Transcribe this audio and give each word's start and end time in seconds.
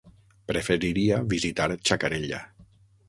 Preferiria 0.51 1.19
visitar 1.35 1.69
Xacarella. 1.91 2.41